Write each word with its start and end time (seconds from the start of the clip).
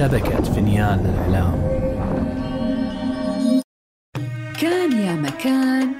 شبكة 0.00 0.42
فينيان 0.42 0.98
للإعلام 0.98 1.54
كان 4.60 4.92
يا 4.92 5.14
مكان 5.14 5.92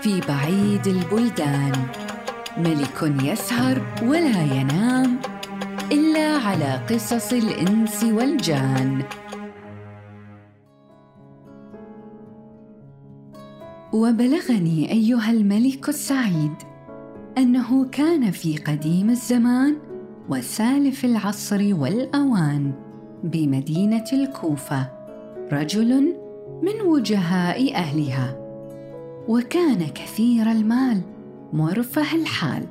في 0.00 0.20
بعيد 0.20 0.86
البلدان. 0.86 1.72
ملك 2.58 3.22
يسهر 3.22 3.82
ولا 4.02 4.42
ينام 4.42 5.18
إلا 5.92 6.36
على 6.36 6.80
قصص 6.90 7.32
الإنس 7.32 8.04
والجان. 8.04 9.02
وبلغني 13.92 14.92
أيها 14.92 15.30
الملك 15.30 15.88
السعيد 15.88 16.54
أنه 17.38 17.84
كان 17.84 18.30
في 18.30 18.56
قديم 18.56 19.10
الزمان 19.10 19.76
وسالف 20.28 21.04
العصر 21.04 21.74
والأوان. 21.74 22.89
بمدينة 23.24 24.04
الكوفة 24.12 24.88
رجل 25.52 26.14
من 26.62 26.80
وجهاء 26.86 27.74
أهلها. 27.74 28.36
وكان 29.28 29.86
كثير 29.86 30.50
المال 30.50 31.00
مرفه 31.52 32.16
الحال. 32.16 32.62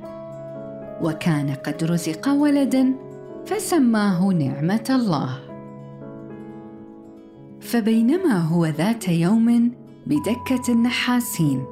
وكان 1.02 1.50
قد 1.50 1.84
رزق 1.84 2.28
ولدا 2.28 2.94
فسماه 3.46 4.28
نعمة 4.28 4.86
الله. 4.90 5.38
فبينما 7.60 8.38
هو 8.38 8.66
ذات 8.66 9.08
يوم 9.08 9.72
بدكة 10.06 10.72
النحاسين 10.72 11.64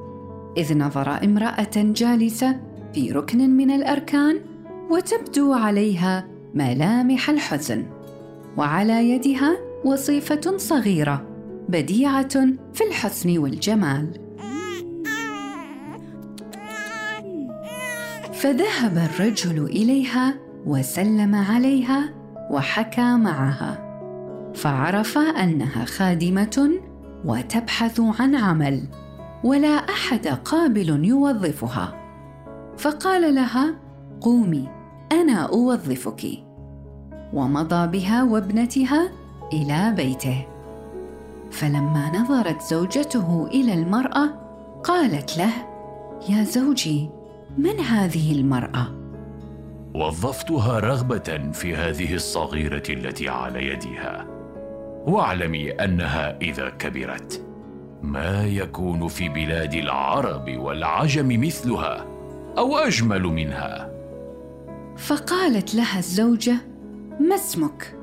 إذ 0.56 0.78
نظر 0.78 1.24
امرأة 1.24 1.70
جالسة 1.77 2.60
في 2.95 3.12
ركن 3.12 3.50
من 3.50 3.70
الأركان 3.70 4.41
وتبدو 4.91 5.52
عليها 5.52 6.27
ملامح 6.55 7.30
الحزن. 7.30 7.97
وعلى 8.59 9.11
يدها 9.11 9.59
وصيفة 9.84 10.56
صغيرة 10.56 11.27
بديعة 11.69 12.47
في 12.75 12.84
الحسن 12.89 13.39
والجمال. 13.39 14.20
فذهب 18.33 18.98
الرجل 18.98 19.64
إليها 19.64 20.34
وسلم 20.67 21.34
عليها 21.34 22.14
وحكى 22.51 23.17
معها. 23.17 23.84
فعرف 24.55 25.19
أنها 25.19 25.84
خادمة 25.84 26.70
وتبحث 27.25 28.01
عن 28.01 28.34
عمل 28.34 28.83
ولا 29.45 29.69
أحد 29.69 30.27
قابل 30.27 31.05
يوظفها. 31.05 31.95
فقال 32.79 33.34
لها 33.34 33.75
قومي 34.20 34.69
أنا 35.12 35.41
أوظفك. 35.41 36.47
ومضى 37.32 37.86
بها 37.98 38.22
وابنتها 38.22 39.10
إلى 39.52 39.94
بيته. 39.96 40.46
فلما 41.50 42.20
نظرت 42.20 42.62
زوجته 42.62 43.46
إلى 43.46 43.74
المرأة 43.74 44.28
قالت 44.84 45.38
له 45.38 45.52
يا 46.28 46.44
زوجي 46.44 47.10
من 47.58 47.80
هذه 47.80 48.32
المرأة؟ 48.32 48.86
وظفتها 49.94 50.78
رغبة 50.78 51.50
في 51.52 51.76
هذه 51.76 52.14
الصغيرة 52.14 52.82
التي 52.90 53.28
على 53.28 53.66
يدها 53.66 54.26
واعلمي 55.06 55.70
أنها 55.70 56.38
إذا 56.42 56.68
كبرت. 56.68 57.44
ما 58.02 58.46
يكون 58.46 59.08
في 59.08 59.28
بلاد 59.28 59.74
العرب 59.74 60.58
والعجم 60.58 61.40
مثلها 61.40 62.06
أو 62.58 62.78
أجمل 62.78 63.22
منها. 63.22 63.90
فقالت 64.96 65.74
لها 65.74 65.98
الزوجة 65.98 66.67
ما 67.20 67.34
اسمك 67.34 67.98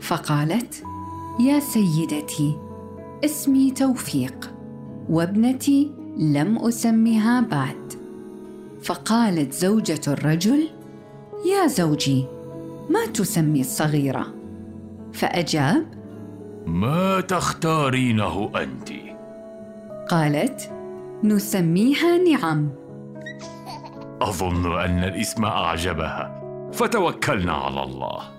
فقالت 0.00 0.82
يا 1.40 1.60
سيدتي 1.60 2.58
اسمي 3.24 3.70
توفيق 3.70 4.50
وابنتي 5.08 5.92
لم 6.18 6.58
أسمها 6.58 7.40
بعد 7.40 7.92
فقالت 8.82 9.52
زوجة 9.52 10.00
الرجل: 10.08 10.68
يا 11.46 11.66
زوجي، 11.66 12.26
ما 12.90 13.06
تسمي 13.14 13.60
الصغيرة؟ 13.60 14.26
فأجاب: 15.12 15.86
ما 16.66 17.20
تختارينه 17.20 18.50
أنت؟ 18.56 18.88
قالت: 20.10 20.70
نسميها 21.24 22.18
نعم. 22.18 22.68
أظن 24.22 24.80
أن 24.80 25.04
الاسم 25.04 25.44
أعجبها، 25.44 26.42
فتوكلنا 26.72 27.52
على 27.52 27.82
الله. 27.82 28.37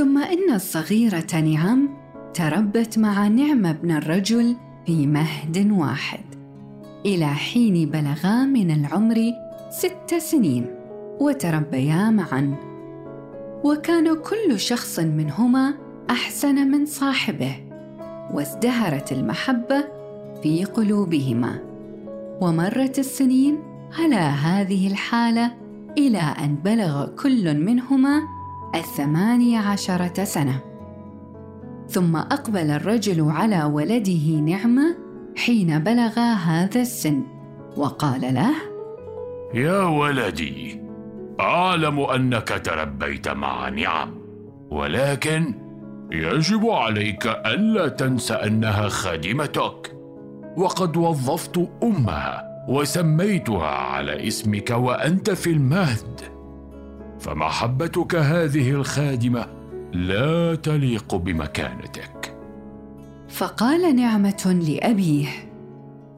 ثم 0.00 0.18
إن 0.18 0.54
الصغيرة 0.54 1.40
نعم 1.40 1.88
تربت 2.34 2.98
مع 2.98 3.28
نعم 3.28 3.66
ابن 3.66 3.90
الرجل 3.90 4.56
في 4.86 5.06
مهد 5.06 5.70
واحد. 5.70 6.24
إلى 7.06 7.26
حين 7.26 7.90
بلغا 7.90 8.44
من 8.44 8.70
العمر 8.70 9.32
ست 9.70 10.14
سنين 10.18 10.66
وتربيا 11.20 12.10
معا 12.10 12.54
وكان 13.64 14.14
كل 14.14 14.60
شخص 14.60 14.98
منهما 14.98 15.74
أحسن 16.10 16.54
من 16.54 16.86
صاحبه 16.86 17.56
وازدهرت 18.32 19.12
المحبة 19.12 19.84
في 20.42 20.64
قلوبهما 20.64 21.58
ومرت 22.40 22.98
السنين 22.98 23.58
على 23.98 24.16
هذه 24.16 24.86
الحالة 24.86 25.52
إلى 25.98 26.18
أن 26.18 26.54
بلغ 26.64 27.06
كل 27.06 27.58
منهما 27.58 28.39
الثمانية 28.74 29.58
عشرة 29.58 30.24
سنة. 30.24 30.60
ثم 31.88 32.16
أقبل 32.16 32.70
الرجل 32.70 33.30
على 33.30 33.64
ولده 33.64 34.40
نعمة 34.40 34.96
حين 35.36 35.78
بلغ 35.78 36.18
هذا 36.18 36.80
السن 36.80 37.22
وقال 37.76 38.34
له 38.34 38.50
يا 39.54 39.82
ولدي 39.82 40.80
أعلم 41.40 42.00
أنك 42.00 42.48
تربيت 42.64 43.28
مع 43.28 43.68
نعم 43.68 44.20
ولكن 44.70 45.54
يجب 46.12 46.66
عليك 46.66 47.26
ألا 47.26 47.88
تنس 47.88 48.32
أنها 48.32 48.88
خادمتك. 48.88 49.96
وقد 50.56 50.96
وظفت 50.96 51.68
أمها 51.82 52.42
وسميتها 52.68 53.66
على 53.66 54.28
اسمك 54.28 54.70
وأنت 54.70 55.30
في 55.30 55.50
المهد. 55.50 56.20
فمحبتك 57.20 58.14
هذه 58.14 58.70
الخادمة 58.70 59.46
لا 59.92 60.54
تليق 60.54 61.14
بمكانتك. 61.14 62.34
فقال 63.28 63.96
نعمة 63.96 64.62
لأبيه. 64.68 65.28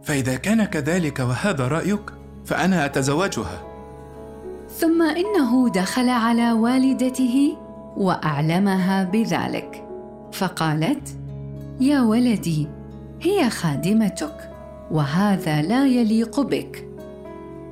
فإذا 0.02 0.36
كان 0.36 0.64
كذلك 0.64 1.18
وهذا 1.18 1.68
رأيك 1.68 2.00
فأنا 2.44 2.84
أتزوجها. 2.84 3.62
ثم 4.68 5.02
إنه 5.02 5.68
دخل 5.68 6.08
على 6.08 6.52
والدته 6.52 7.56
وأعلمها 7.96 9.04
بذلك. 9.04 9.84
فقالت 10.32 11.16
يا 11.80 12.00
ولدي 12.00 12.68
هي 13.20 13.50
خادمتك 13.50 14.50
وهذا 14.90 15.62
لا 15.62 15.86
يليق 15.86 16.40
بك. 16.40 16.88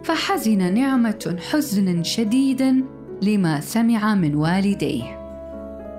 فحزن 0.04 0.74
نعمة 0.74 1.36
حزنا 1.50 2.02
شديدا 2.02 2.84
لما 3.22 3.60
سمع 3.60 4.14
من 4.14 4.34
والديه. 4.34 5.20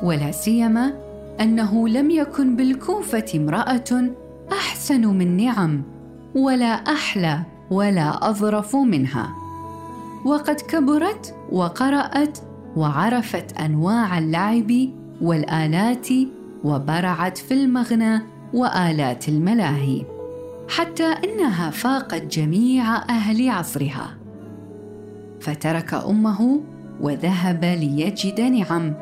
ولا 0.04 0.32
سيما 0.32 0.94
أنه 1.42 1.88
لم 1.88 2.10
يكن 2.10 2.56
بالكوفة 2.56 3.26
امرأة 3.36 4.12
أحسن 4.52 5.08
من 5.08 5.38
نعم 5.38 5.84
ولا 6.36 6.68
أحلى 6.68 7.42
ولا 7.72 8.30
أظرف 8.30 8.76
منها. 8.76 9.36
وقد 10.26 10.56
كبرت 10.56 11.36
وقرأت 11.52 12.38
وعرفت 12.76 13.58
أنواع 13.58 14.18
اللعب 14.18 14.72
والآلات 15.22 16.08
وبرعت 16.64 17.38
في 17.38 17.54
المغنى 17.54 18.22
وآلات 18.54 19.30
الملاهي 19.30 20.06
حتى 20.70 21.04
إنها 21.04 21.70
فاقت 21.70 22.22
جميع 22.22 22.96
أهل 22.96 23.50
عصرها. 23.50 24.18
فترك 25.40 25.94
أمه 25.94 26.62
وذهب 27.02 27.66
ليجد 27.66 28.42
نعم 28.42 28.94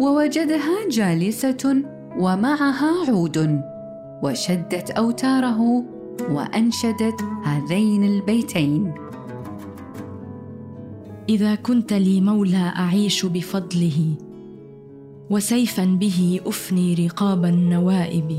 ووجدها 0.00 0.88
جالسة 0.90 1.82
ومعها 2.18 2.92
عود 3.08 3.60
وشدت 4.22 4.90
أوتاره 4.90 5.84
وأنشدت 6.30 7.20
هذين 7.44 8.04
البيتين. 8.04 8.94
إذا 11.28 11.54
كنت 11.54 11.92
لي 11.92 12.20
مولى 12.20 12.72
أعيش 12.76 13.26
بفضله 13.26 14.14
وسيفا 15.30 15.84
به 15.84 16.40
أفني 16.46 16.94
رقاب 16.94 17.44
النوائب. 17.44 18.38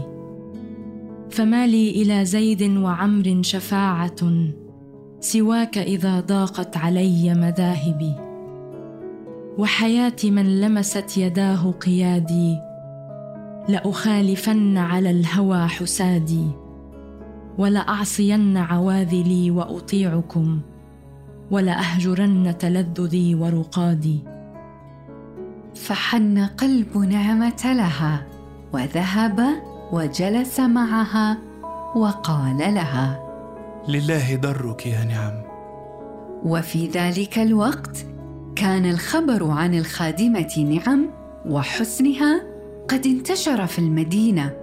فما 1.29 1.67
لي 1.67 1.89
إلى 1.89 2.25
زيد 2.25 2.77
وعمر 2.77 3.39
شفاعة 3.41 4.51
سواك 5.19 5.77
إذا 5.77 6.19
ضاقت 6.19 6.77
علي 6.77 7.33
مذاهبي. 7.33 8.30
وحياه 9.61 10.15
من 10.23 10.61
لمست 10.61 11.17
يداه 11.17 11.71
قيادي 11.71 12.59
لأخالفن 13.67 14.77
على 14.77 15.11
الهوى 15.11 15.67
حسادي 15.67 16.47
ولأعصين 17.57 18.57
عواذلي 18.57 19.51
وأطيعكم 19.51 20.59
ولأهجرن 21.51 22.57
تلذذي 22.57 23.35
ورقادي. 23.35 24.19
فحن 25.75 26.45
قلب 26.45 26.97
نعمة 26.97 27.73
لها 27.73 28.27
وذهب 28.73 29.39
وجلس 29.91 30.59
معها 30.59 31.37
وقال 31.95 32.57
لها 32.57 33.19
لله 33.87 34.35
درك 34.35 34.85
يا 34.85 35.03
نعم. 35.03 35.41
وفي 36.45 36.87
ذلك 36.87 37.39
الوقت 37.39 38.05
كان 38.61 38.85
الخبر 38.85 39.51
عن 39.51 39.75
الخادمة 39.75 40.53
نعم 40.57 41.09
وحسنها 41.45 42.43
قد 42.89 43.05
انتشر 43.05 43.67
في 43.67 43.79
المدينة. 43.79 44.57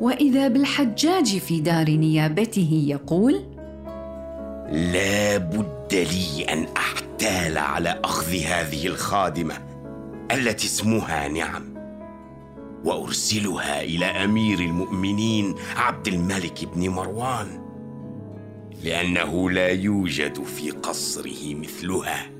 وإذا 0.00 0.48
بالحجاج 0.48 1.38
في 1.38 1.60
دار 1.60 1.90
نيابته 1.90 2.84
يقول 2.88 3.32
لا 4.72 5.36
بد 5.36 5.92
لي 5.92 6.44
أن 6.44 6.66
أحتال 6.76 7.58
على 7.58 8.00
أخذ 8.04 8.36
هذه 8.36 8.86
الخادمة 8.86 9.54
التي 10.32 10.66
اسمها 10.66 11.28
نعم 11.28 11.74
وأرسلها 12.84 13.82
إلى 13.82 14.06
أمير 14.06 14.58
المؤمنين 14.58 15.54
عبد 15.76 16.08
الملك 16.08 16.64
بن 16.74 16.88
مروان 16.88 17.46
لأنه 18.84 19.50
لا 19.50 19.68
يوجد 19.68 20.42
في 20.42 20.70
قصره 20.70 21.54
مثلها. 21.54 22.35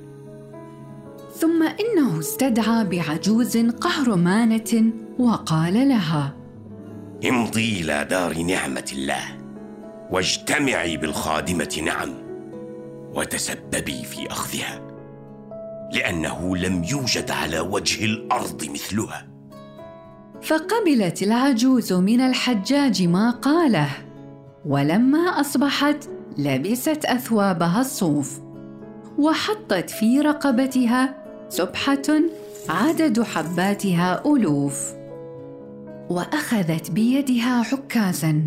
ثم 1.38 1.62
إنه 1.62 2.18
استدعى 2.18 2.84
بعجوز 2.84 3.56
قهرمانة 3.56 4.90
وقال 5.18 5.88
لها 5.88 6.36
امضي 7.28 7.80
إلى 7.80 8.06
دار 8.10 8.38
نعمة 8.38 8.90
الله 8.92 9.22
واجتمعي 10.10 10.96
بالخادمة 10.96 11.80
نعم 11.84 12.14
وتسببي 13.14 14.04
في 14.04 14.30
أخذها 14.30 14.80
لأنه 15.92 16.56
لم 16.56 16.84
يوجد 16.84 17.30
على 17.30 17.60
وجه 17.60 18.04
الأرض 18.04 18.64
مثلها. 18.70 19.26
فقبلت 20.42 21.22
العجوز 21.22 21.92
من 21.92 22.20
الحجاج 22.20 23.02
ما 23.02 23.30
قاله 23.30 23.88
ولما 24.66 25.18
أصبحت 25.18 26.08
لبست 26.38 27.04
أثوابها 27.04 27.80
الصوف 27.80 28.40
وحطت 29.18 29.90
في 29.90 30.20
رقبتها 30.20 31.25
سبحه 31.48 32.08
عدد 32.68 33.22
حباتها 33.22 34.22
ألوف 34.26 34.92
وأخذت 36.10 36.90
بيدها 36.90 37.64
عكازا 37.72 38.42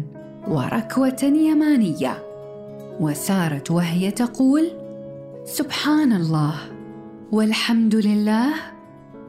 وركوة 0.47 1.23
يمانية 1.23 2.23
وسارت 2.99 3.71
وهي 3.71 4.11
تقول 4.11 4.71
سبحان 5.45 6.13
الله 6.13 6.55
والحمد 7.31 7.95
لله 7.95 8.53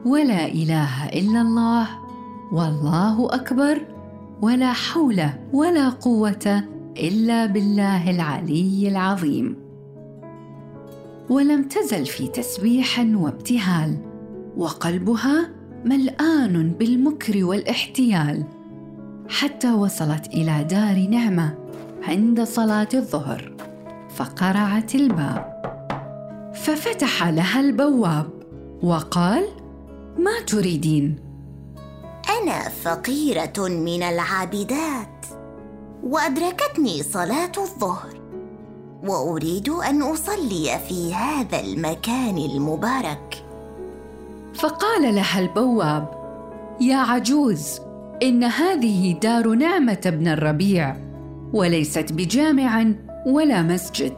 ولا 0.05 0.45
إله 0.45 1.09
إلا 1.09 1.41
الله 1.41 1.87
والله 2.51 3.35
أكبر 3.35 3.81
ولا 4.41 4.73
حول 4.73 5.23
ولا 5.53 5.89
قوة 5.89 6.63
إلا 6.97 7.45
بالله 7.45 8.11
العلي 8.11 8.87
العظيم. 8.87 9.70
ولم 11.31 11.63
تزل 11.63 12.05
في 12.05 12.27
تسبيح 12.27 12.99
وابتهال 13.13 13.97
وقلبها 14.57 15.49
ملآن 15.85 16.69
بالمكر 16.79 17.45
والاحتيال 17.45 18.43
حتى 19.29 19.71
وصلت 19.71 20.27
إلى 20.27 20.63
دار 20.63 21.07
نعمة 21.09 21.57
عند 22.03 22.43
صلاة 22.43 22.87
الظهر 22.93 23.53
فقرعت 24.15 24.95
الباب. 24.95 25.61
ففتح 26.55 27.27
لها 27.27 27.59
البواب 27.59 28.29
وقال 28.83 29.43
ما 30.17 30.41
تريدين؟ 30.47 31.15
أنا 32.41 32.69
فقيرة 32.69 33.67
من 33.67 34.03
العابدات 34.03 35.25
وأدركتني 36.03 37.03
صلاة 37.03 37.51
الظهر. 37.57 38.20
وأريد 39.07 39.69
أن 39.69 40.01
أصلي 40.01 40.79
في 40.87 41.13
هذا 41.13 41.59
المكان 41.59 42.37
المبارك. 42.37 43.43
فقال 44.53 45.15
لها 45.15 45.39
البواب 45.39 46.07
يا 46.81 46.97
عجوز 46.97 47.79
إن 48.23 48.43
هذه 48.43 49.13
دار 49.13 49.47
نعمة 49.47 50.01
بن 50.05 50.27
الربيع 50.27 50.95
وليست 51.53 52.11
بجامع 52.11 52.85
ولا 53.25 53.61
مسجد. 53.61 54.13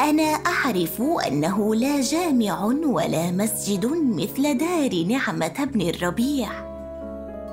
أنا 0.00 0.22
أعرف 0.22 1.02
أنه 1.26 1.74
لا 1.74 2.00
جامع 2.00 2.64
ولا 2.64 3.30
مسجد 3.30 3.86
مثل 4.04 4.58
دار 4.58 5.04
نعمة 5.04 5.64
بن 5.64 5.80
الربيع. 5.80 6.48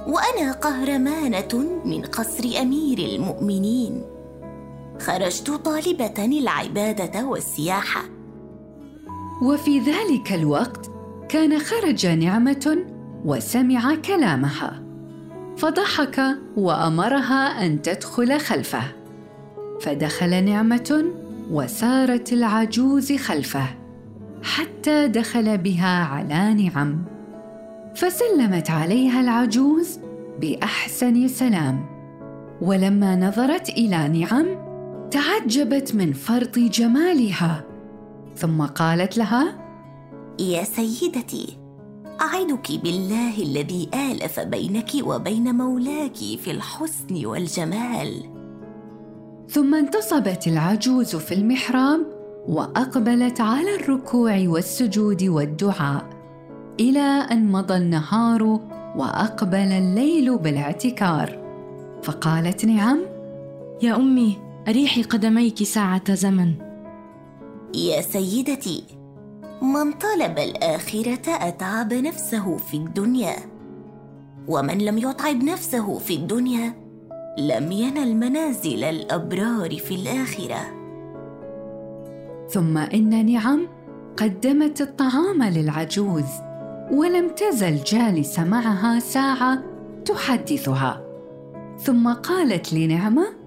وأنا 0.07 0.51
قهرمانة 0.51 1.81
من 1.85 2.01
قصر 2.01 2.43
أمير 2.61 2.99
المؤمنين. 2.99 4.10
خرجت 5.05 5.51
طالبة 5.51 6.25
العبادة 6.25 7.25
والسياحة. 7.25 8.01
وفي 9.41 9.79
ذلك 9.79 10.33
الوقت 10.33 10.91
كان 11.29 11.59
خرج 11.59 12.07
نعمة 12.07 12.77
وسمع 13.25 13.95
كلامها. 13.95 14.83
فضحك 15.57 16.21
وأمرها 16.57 17.65
أن 17.65 17.81
تدخل 17.81 18.39
خلفه. 18.39 18.83
فدخل 19.81 20.43
نعمة 20.43 21.05
وسارت 21.51 22.33
العجوز 22.33 23.13
خلفه 23.13 23.65
حتى 24.43 25.07
دخل 25.07 25.57
بها 25.57 26.03
على 26.03 26.53
نعم. 26.53 27.05
فسلمت 27.95 28.69
عليها 28.69 29.21
العجوز 29.21 29.99
بأحسن 30.41 31.27
سلام. 31.27 31.85
ولما 32.61 33.15
نظرت 33.15 33.69
إلى 33.69 34.07
نعم 34.07 34.70
تعجبت 35.11 35.95
من 35.95 36.13
فرط 36.13 36.59
جمالها. 36.59 37.63
ثم 38.35 38.61
قالت 38.61 39.17
لها 39.17 39.57
يا 40.39 40.63
سيدتي 40.63 41.57
اعدك 42.21 42.81
بالله 42.83 43.43
الذي 43.43 43.89
آلف 43.93 44.39
بينك 44.39 44.89
وبين 45.03 45.55
مولاك 45.55 46.15
في 46.15 46.51
الحسن 46.51 47.25
والجمال. 47.25 48.23
ثم 49.49 49.75
انتصبت 49.75 50.47
العجوز 50.47 51.15
في 51.15 51.33
المحراب 51.33 51.99
وأقبلت 52.47 53.41
على 53.41 53.75
الركوع 53.75 54.43
والسجود 54.47 55.23
والدعاء 55.23 56.05
إلى 56.79 57.27
أن 57.31 57.51
مضى 57.51 57.77
النهار 57.77 58.43
وأقبل 58.95 59.57
الليل 59.57 60.37
بالاعتكار. 60.37 61.41
فقالت 62.03 62.65
نعم. 62.65 62.99
يا 63.81 63.95
أمي 63.95 64.50
اريحي 64.67 65.03
قدميك 65.03 65.63
ساعة 65.63 66.13
زمن. 66.13 66.53
يا 67.75 68.01
سيدتي 68.01 68.83
من 69.61 69.91
طلب 69.91 70.39
الآخرة 70.39 71.21
أتعب 71.27 71.93
نفسه 71.93 72.57
في 72.57 72.77
الدنيا. 72.77 73.35
ومن 74.47 74.77
لم 74.77 74.97
يتعب 74.97 75.43
نفسه 75.43 75.97
في 75.97 76.15
الدنيا 76.15 76.73
لم 77.37 77.71
ينل 77.71 78.15
منازل 78.15 78.83
الأبرار 78.83 79.77
في 79.77 79.95
الآخرة. 79.95 80.61
ثم 82.49 82.77
إن 82.77 83.33
نعم 83.33 83.67
قدمت 84.17 84.81
الطعام 84.81 85.43
للعجوز 85.43 86.29
ولم 86.91 87.29
تزل 87.29 87.83
جالسة 87.83 88.43
معها 88.43 88.99
ساعة 88.99 89.63
تحدثها. 90.05 91.01
ثم 91.79 92.13
قالت 92.13 92.73
لنعمة 92.73 93.40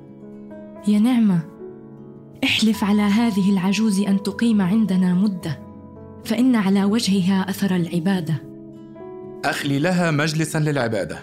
يا 0.89 0.99
نعمة 0.99 1.41
احلف 2.45 2.85
على 2.85 3.03
هذه 3.03 3.53
العجوز 3.53 4.01
أن 4.01 4.23
تقيم 4.23 4.63
عندنا 4.63 5.15
مدة 5.15 5.59
فإن 6.25 6.57
على 6.57 6.85
وجهها 6.85 7.51
أثر 7.51 7.77
العبادة. 7.77 8.35
أخلي 9.45 9.79
لها 9.79 10.11
مجلسا 10.11 10.59
للعبادة 10.59 11.19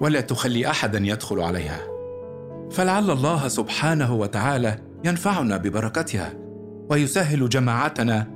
ولا 0.00 0.20
تخلي 0.20 0.70
احدا 0.70 0.98
يدخل 0.98 1.40
عليها. 1.40 1.78
فلعل 2.70 3.10
الله 3.10 3.48
سبحانه 3.48 4.14
وتعالى 4.14 4.78
ينفعنا 5.04 5.56
ببركتها 5.56 6.32
ويسهل 6.90 7.48
جماعتنا 7.48 8.26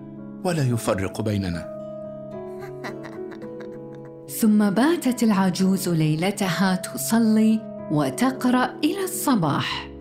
ولا 0.44 0.62
يفرق 0.62 1.20
بيننا. 1.20 1.68
ثم 4.40 4.70
باتت 4.70 5.22
العجوز 5.22 5.88
ليلتها 5.88 6.74
تصلي 6.74 7.60
وتقرأ 7.90 8.74
إلى 8.84 9.04
الصباح. 9.04 9.97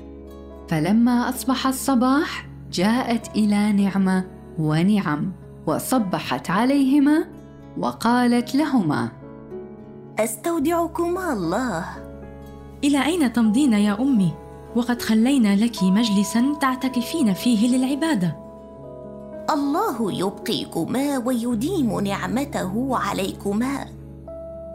فلما 0.67 1.29
أصبح 1.29 1.67
الصباح 1.67 2.45
جاءت 2.71 3.35
إلى 3.35 3.71
نعمة 3.71 4.23
ونعم 4.59 5.31
وصبحت 5.67 6.49
عليهما 6.49 7.23
وقالت 7.77 8.55
لهما 8.55 9.09
أستودعكما 10.19 11.33
الله. 11.33 11.85
إلى 12.83 13.05
أين 13.05 13.33
تمضين 13.33 13.73
يا 13.73 14.01
أمي؟ 14.01 14.33
وقد 14.75 15.01
خلينا 15.01 15.55
لك 15.55 15.83
مجلسا 15.83 16.55
تعتكفين 16.61 17.33
فيه 17.33 17.77
للعبادة. 17.77 18.37
الله 19.49 20.11
يبقيكما 20.13 21.17
ويديم 21.17 21.99
نعمته 21.99 22.97
عليكما. 22.97 23.85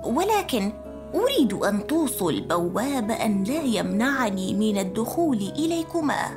ولكن 0.04 0.72
أريد 1.14 1.52
أن 1.52 1.86
توصوا 1.86 2.30
البواب 2.30 3.10
أن 3.10 3.44
لا 3.44 3.62
يمنعني 3.62 4.54
من 4.54 4.78
الدخول 4.78 5.36
إليكما. 5.36 6.28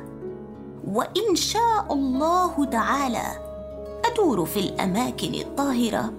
وإن 0.86 1.34
شاء 1.34 1.86
الله 1.90 2.64
تعالى 2.64 3.24
أدور 4.12 4.44
في 4.44 4.60
الأماكن 4.60 5.34
الطاهرة 5.34 6.12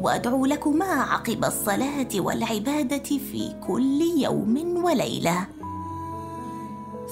وأدعو 0.00 0.46
لكما 0.46 0.84
عقب 0.84 1.44
الصلاة 1.44 2.08
والعبادة 2.16 2.98
في 3.02 3.52
كل 3.66 4.00
يوم 4.18 4.84
وليلة. 4.84 5.46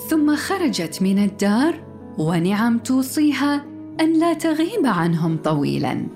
ثم 0.08 0.36
خرجت 0.36 1.02
من 1.02 1.24
الدار 1.24 1.80
ونعم 2.18 2.78
توصيها 2.78 3.64
أن 4.00 4.12
لا 4.12 4.32
تغيب 4.32 4.86
عنهم 4.86 5.38
طويلا. 5.44 6.06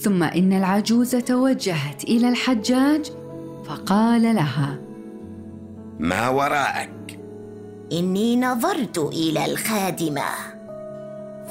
ثم 0.00 0.22
إن 0.22 0.52
العجوز 0.52 1.16
توجهت 1.16 2.04
إلى 2.04 2.28
الحجاج 2.28 3.21
فقال 3.64 4.22
لها 4.22 4.78
ما 5.98 6.28
وراءك. 6.28 7.20
إني 7.92 8.36
نظرت 8.36 8.98
إلى 8.98 9.44
الخادمة. 9.44 10.24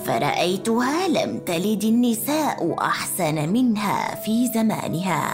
فرأيتها 0.06 1.08
لم 1.08 1.40
تلد 1.40 1.84
النساء 1.84 2.76
أحسن 2.82 3.50
منها 3.50 4.16
في 4.16 4.48
زمانها. 4.48 5.34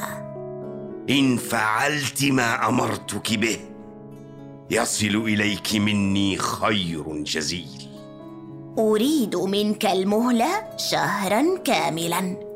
إن 1.10 1.38
فعلت 1.38 2.24
ما 2.24 2.69
أمرتك 2.69 3.34
به 3.34 3.57
يصل 4.72 5.15
إليك 5.15 5.75
مني 5.75 6.38
خير 6.38 7.24
جزيل. 7.24 7.89
أريد 8.79 9.36
منك 9.36 9.86
المهلة 9.86 10.77
شهرا 10.77 11.57
كاملا. 11.57 12.47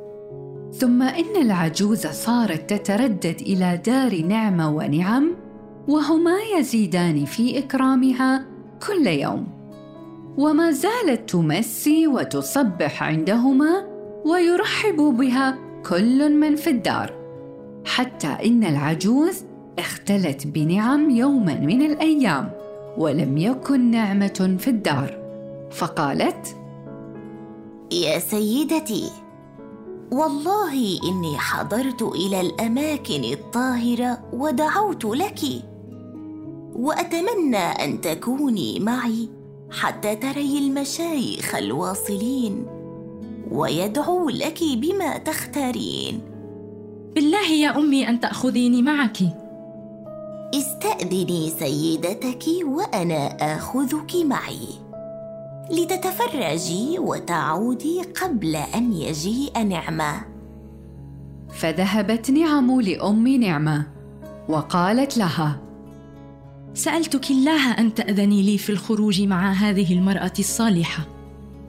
ثم 0.81 1.01
إن 1.01 1.41
العجوز 1.41 2.07
صارت 2.07 2.73
تتردد 2.73 3.41
إلى 3.41 3.81
دار 3.85 4.21
نعمه 4.21 4.75
ونعم 4.75 5.35
وهما 5.87 6.37
يزيدان 6.57 7.25
في 7.25 7.59
إكرامها 7.59 8.45
كل 8.87 9.07
يوم. 9.07 9.47
وما 10.37 10.71
زالت 10.71 11.29
تمسي 11.29 12.07
وتصبح 12.07 13.03
عندهما 13.03 13.87
ويرحب 14.25 14.95
بها 14.95 15.57
كل 15.89 16.33
من 16.33 16.55
في 16.55 16.69
الدار. 16.69 17.13
حتى 17.85 18.37
إن 18.45 18.63
العجوز 18.63 19.43
اختلت 19.79 20.47
بنعم 20.47 21.09
يوما 21.09 21.59
من 21.59 21.81
الأيام 21.81 22.51
ولم 22.97 23.37
يكن 23.37 23.91
نعمة 23.91 24.57
في 24.59 24.67
الدار. 24.67 25.17
فقالت 25.71 26.55
يا 27.91 28.19
سيدتي 28.19 29.09
والله 30.11 30.99
إني 31.03 31.37
حضرت 31.37 32.01
إلى 32.01 32.41
الأماكن 32.41 33.23
الطاهرة 33.23 34.17
ودعوت 34.33 35.05
لك. 35.05 35.39
وأتمنى 36.75 37.57
أن 37.57 38.01
تكوني 38.01 38.79
معي 38.79 39.29
حتى 39.71 40.15
تري 40.15 40.57
المشايخ 40.57 41.55
الواصلين 41.55 42.65
ويدعو 43.51 44.29
لك 44.29 44.59
بما 44.63 45.17
تختارين. 45.17 46.21
بالله 47.15 47.51
يا 47.51 47.77
أمي 47.77 48.09
أن 48.09 48.19
تأخذيني 48.19 48.81
معك. 48.81 49.17
استأذني 50.55 51.49
سيدتك 51.59 52.43
وأنا 52.63 53.55
آخذك 53.55 54.15
معي. 54.15 54.80
لتتفرجي 55.71 56.99
وتعودي 56.99 58.01
قبل 58.21 58.55
أن 58.55 58.93
يجيء 58.93 59.63
نعمة. 59.63 60.21
فذهبت 61.53 62.31
نعم 62.31 62.81
لأم 62.81 63.27
نعمة 63.27 63.85
وقالت 64.49 65.17
لها 65.17 65.61
سألتك 66.73 67.31
الله 67.31 67.71
أن 67.71 67.93
تأذني 67.93 68.41
لي 68.41 68.57
في 68.57 68.71
الخروج 68.71 69.21
مع 69.21 69.51
هذه 69.51 69.93
المرأة 69.93 70.33
الصالحة 70.39 71.07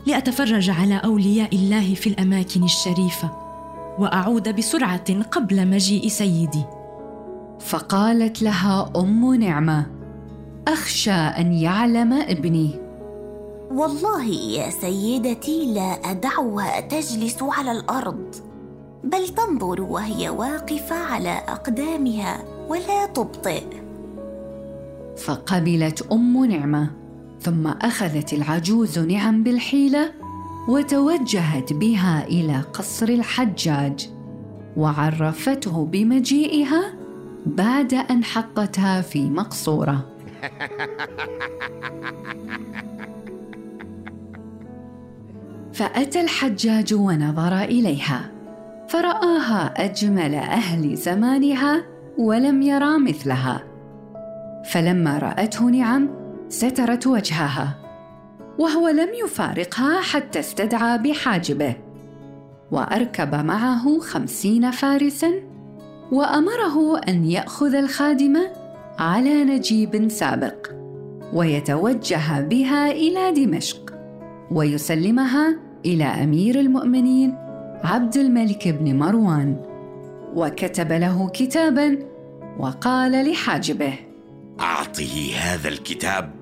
لأتفرج 0.06 0.70
على 0.70 0.96
أولياء 0.96 1.54
الله 1.56 1.94
في 1.94 2.06
الأماكن 2.06 2.64
الشريفة 2.64 3.30
وأعود 3.98 4.56
بسرعة 4.56 5.22
قبل 5.22 5.68
مجيء 5.68 6.08
سيدي. 6.08 6.64
فقالت 7.60 8.42
لها 8.42 8.92
أم 8.96 9.34
نعمة 9.34 9.86
أخشى 10.68 11.10
أن 11.10 11.52
يعلم 11.52 12.12
ابني. 12.12 12.81
والله 13.72 14.26
يا 14.26 14.70
سيدتي 14.70 15.74
لا 15.74 16.10
ادعها 16.10 16.80
تجلس 16.80 17.42
على 17.42 17.72
الأرض 17.72 18.34
بل 19.04 19.28
تنظر 19.28 19.82
وهي 19.82 20.28
واقفة 20.28 20.96
على 20.96 21.30
أقدامها 21.30 22.44
ولا 22.68 23.06
تبطئ. 23.06 23.62
فقبلت 25.16 26.12
أم 26.12 26.44
نعمة 26.44 26.90
ثم 27.40 27.66
أخذت 27.66 28.32
العجوز 28.32 28.98
نعم 28.98 29.42
بالحيلة 29.42 30.12
وتوجهت 30.68 31.72
بها 31.72 32.26
إلى 32.26 32.62
قصر 32.72 33.08
الحجاج 33.08 34.10
وعرفته 34.76 35.84
بمجيئها 35.84 36.94
بعد 37.46 37.94
أن 37.94 38.24
حطتها 38.24 39.00
في 39.00 39.30
مقصورة. 39.30 40.06
فأتى 45.72 46.20
الحجاج 46.20 46.94
ونظر 46.94 47.62
إليها. 47.62 48.30
فرآها 48.88 49.84
أجمل 49.84 50.34
أهل 50.34 50.96
زمانها 50.96 51.82
ولم 52.18 52.62
يرى 52.62 52.98
مثلها. 52.98 53.62
فلما 54.64 55.18
رأته 55.18 55.64
نعم 55.64 56.08
سترت 56.48 57.06
وجهها. 57.06 57.78
وهو 58.58 58.88
لم 58.88 59.08
يفارقها 59.24 60.00
حتى 60.00 60.40
استدعى 60.40 60.98
بحاجبه. 60.98 61.76
وأركب 62.70 63.34
معه 63.34 63.98
خمسين 63.98 64.70
فارسا 64.70 65.32
وأمره 66.12 66.98
أن 66.98 67.24
يأخذ 67.24 67.74
الخادمه 67.74 68.50
على 68.98 69.44
نجيب 69.44 70.08
سابق 70.08 70.66
ويتوجه 71.32 72.40
بها 72.40 72.90
إلى 72.90 73.32
دمشق. 73.32 73.81
ويسلمها 74.52 75.58
إلى 75.86 76.04
أمير 76.04 76.60
المؤمنين 76.60 77.34
عبد 77.84 78.16
الملك 78.16 78.68
بن 78.68 78.98
مروان. 78.98 79.56
وكتب 80.34 80.92
له 80.92 81.28
كتابا 81.28 81.98
وقال 82.58 83.30
لحاجبه 83.30 83.94
أعطه 84.60 85.32
هذا 85.40 85.68
الكتاب 85.68 86.34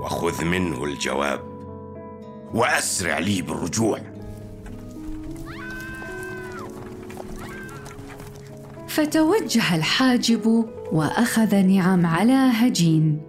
وخذ 0.00 0.44
منه 0.44 0.84
الجواب 0.84 1.40
وأسرع 2.54 3.18
لي 3.18 3.42
بالرجوع. 3.42 3.98
فتوجه 8.88 9.76
الحاجب 9.76 10.66
وأخذ 10.92 11.56
نعم 11.56 12.06
على 12.06 12.32
هجين 12.32 13.20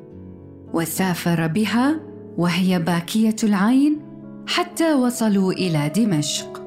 وسافر 0.73 1.47
بها 1.47 2.06
وهي 2.37 2.79
باكية 2.79 3.35
العين 3.43 3.99
حتى 4.47 4.93
وصلوا 4.93 5.53
إلى 5.53 5.91
دمشق. 5.95 6.63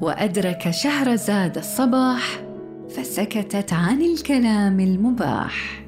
وأدرك 0.00 0.70
شهرزاد 0.70 1.58
الصباح 1.58 2.40
فسكتت 2.88 3.72
عن 3.72 4.02
الكلام 4.02 4.80
المباح. 4.80 5.87